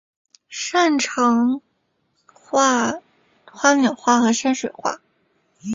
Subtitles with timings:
[0.49, 1.61] 擅长
[2.25, 3.01] 画
[3.45, 4.99] 花鸟画和山水画。